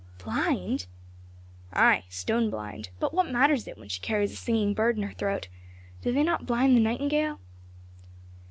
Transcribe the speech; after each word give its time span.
"Blind?" 0.17 0.87
"Ay! 1.73 2.05
Stone 2.09 2.49
blind; 2.49 2.89
but 2.99 3.13
what 3.13 3.29
matters 3.29 3.67
it 3.67 3.77
when 3.77 3.87
she 3.87 3.99
carries 3.99 4.31
a 4.31 4.35
singing 4.35 4.73
bird 4.73 4.97
in 4.97 5.03
her 5.03 5.13
throat. 5.13 5.47
Do 6.01 6.11
they 6.11 6.23
not 6.23 6.47
blind 6.47 6.75
the 6.75 6.79
nightingale?" 6.81 7.39